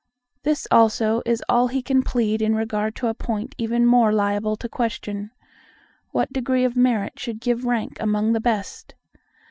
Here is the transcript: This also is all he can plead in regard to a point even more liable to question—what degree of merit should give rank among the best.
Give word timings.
This 0.41 0.67
also 0.71 1.21
is 1.27 1.43
all 1.47 1.67
he 1.67 1.83
can 1.83 2.01
plead 2.01 2.41
in 2.41 2.55
regard 2.55 2.95
to 2.95 3.07
a 3.07 3.13
point 3.13 3.53
even 3.59 3.85
more 3.85 4.11
liable 4.11 4.55
to 4.55 4.67
question—what 4.67 6.33
degree 6.33 6.63
of 6.65 6.75
merit 6.75 7.19
should 7.19 7.39
give 7.39 7.65
rank 7.65 7.97
among 7.99 8.33
the 8.33 8.41
best. 8.41 8.95